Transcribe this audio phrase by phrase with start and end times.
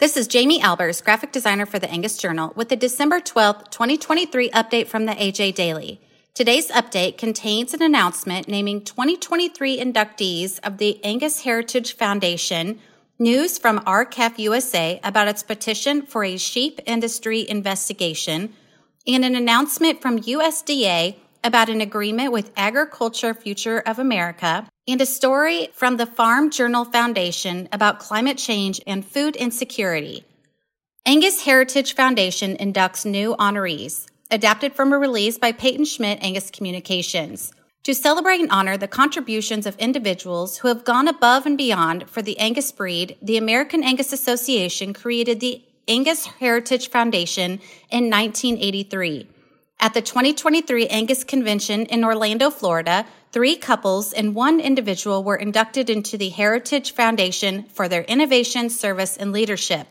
[0.00, 4.48] This is Jamie Albers, graphic designer for the Angus Journal, with the December 12th, 2023
[4.48, 6.00] update from the AJ Daily.
[6.32, 12.80] Today's update contains an announcement naming 2023 inductees of the Angus Heritage Foundation,
[13.18, 18.54] news from R-CALF USA about its petition for a sheep industry investigation,
[19.06, 25.06] and an announcement from USDA about an agreement with Agriculture Future of America, and a
[25.06, 30.24] story from the Farm Journal Foundation about climate change and food insecurity.
[31.06, 37.52] Angus Heritage Foundation inducts new honorees, adapted from a release by Peyton Schmitt Angus Communications.
[37.84, 42.20] To celebrate and honor the contributions of individuals who have gone above and beyond for
[42.20, 49.28] the Angus breed, the American Angus Association created the Angus Heritage Foundation in 1983.
[49.82, 55.88] At the 2023 Angus Convention in Orlando, Florida, three couples and one individual were inducted
[55.88, 59.86] into the Heritage Foundation for their innovation, service, and leadership.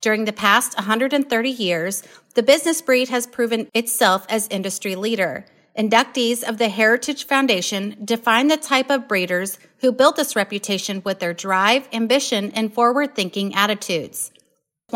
[0.00, 2.04] During the past 130 years,
[2.34, 5.44] the business breed has proven itself as industry leader.
[5.76, 11.18] Inductees of the Heritage Foundation define the type of breeders who built this reputation with
[11.18, 14.30] their drive, ambition, and forward thinking attitudes.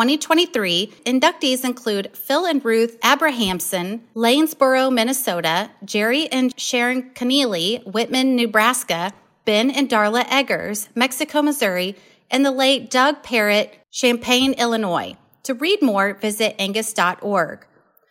[0.00, 9.12] 2023 inductees include Phil and Ruth Abrahamson, Lanesboro, Minnesota, Jerry and Sharon Connealy, Whitman, Nebraska,
[9.44, 11.96] Ben and Darla Eggers, Mexico, Missouri,
[12.30, 15.18] and the late Doug Parrett, Champaign, Illinois.
[15.42, 17.66] To read more, visit angus.org.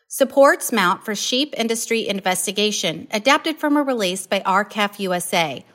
[0.08, 5.66] Supports Mount for Sheep Industry Investigation, adapted from a release by R-CALF USA.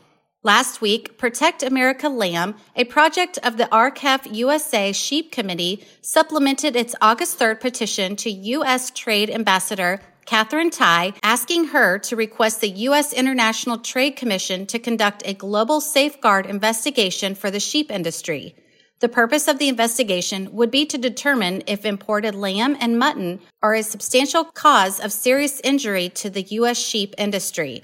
[0.47, 6.95] Last week, Protect America Lamb, a project of the R-CALF USA Sheep Committee, supplemented its
[7.00, 8.91] August 3rd petition to U.S.
[8.91, 13.15] Trade Ambassador Katherine Tai, asking her to request the U.S.
[13.15, 18.55] International Trade Commission to conduct a global safeguard investigation for the sheep industry.
[19.00, 23.75] The purpose of the investigation would be to determine if imported lamb and mutton are
[23.75, 26.77] a substantial cause of serious injury to the U.S.
[26.77, 27.83] sheep industry.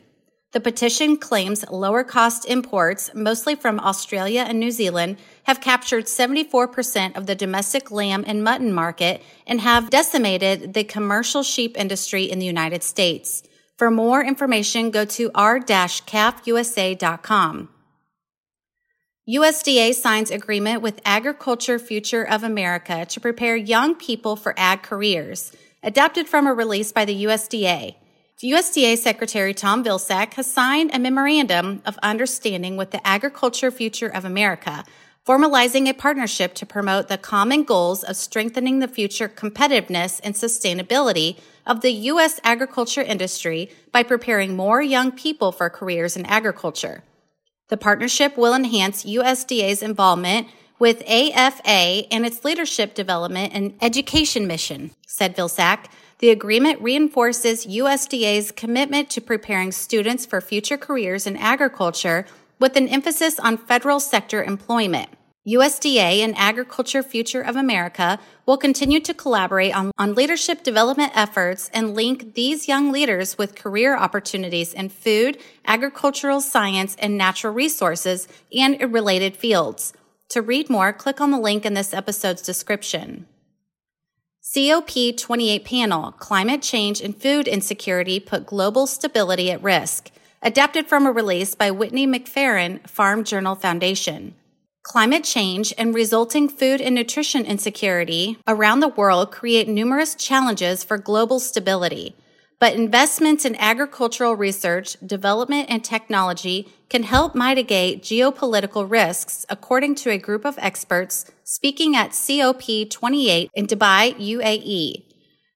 [0.53, 7.16] The petition claims lower cost imports, mostly from Australia and New Zealand, have captured 74%
[7.16, 12.41] of the domestic lamb and mutton market and have decimated the commercial sheep industry in
[12.41, 13.44] the United States.
[13.77, 17.69] For more information, go to r-calfusa.com.
[19.28, 25.53] USDA signs agreement with Agriculture Future of America to prepare young people for ag careers,
[25.84, 27.94] adapted from a release by the USDA.
[28.43, 34.25] USDA Secretary Tom Vilsack has signed a memorandum of understanding with the Agriculture Future of
[34.25, 34.83] America,
[35.27, 41.39] formalizing a partnership to promote the common goals of strengthening the future competitiveness and sustainability
[41.67, 42.41] of the U.S.
[42.43, 47.05] agriculture industry by preparing more young people for careers in agriculture.
[47.69, 54.93] The partnership will enhance USDA's involvement with AFA and its leadership development and education mission,
[55.07, 55.91] said Vilsack.
[56.20, 62.26] The agreement reinforces USDA's commitment to preparing students for future careers in agriculture
[62.58, 65.09] with an emphasis on federal sector employment.
[65.48, 71.70] USDA and Agriculture Future of America will continue to collaborate on, on, leadership development efforts
[71.72, 78.28] and link these young leaders with career opportunities in food, agricultural science, and natural resources
[78.54, 79.94] and related fields.
[80.28, 83.26] To read more, click on the link in this episode's description.
[84.53, 90.11] COP28 panel Climate Change and Food Insecurity Put Global Stability at Risk,
[90.43, 94.34] adapted from a release by Whitney McFerron, Farm Journal Foundation.
[94.83, 100.99] Climate change and resulting food and nutrition insecurity around the world create numerous challenges for
[100.99, 102.16] global stability.
[102.60, 110.10] But investments in agricultural research, development, and technology can help mitigate geopolitical risks, according to
[110.10, 115.04] a group of experts speaking at COP28 in Dubai, UAE.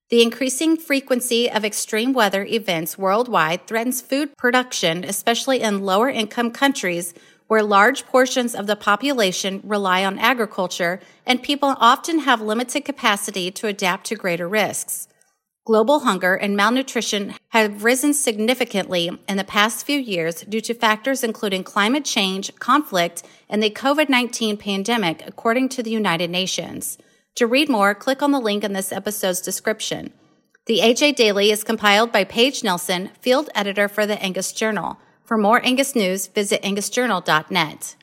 [0.08, 6.52] The increasing frequency of extreme weather events worldwide threatens food production, especially in lower income
[6.52, 7.12] countries
[7.48, 13.50] where large portions of the population rely on agriculture and people often have limited capacity
[13.50, 15.08] to adapt to greater risks.
[15.66, 21.24] Global hunger and malnutrition have risen significantly in the past few years due to factors
[21.24, 26.98] including climate change, conflict, and the COVID 19 pandemic, according to the United Nations.
[27.36, 30.12] To read more, click on the link in this episode's description.
[30.66, 34.98] The AJ Daily is compiled by Paige Nelson, field editor for the Angus Journal.
[35.24, 37.96] For more Angus news, visit angusjournal.net.